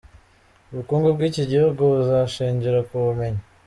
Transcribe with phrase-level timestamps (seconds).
[0.71, 3.41] Ubukungu bw’iki gihugu buzashingira ku bumenyi.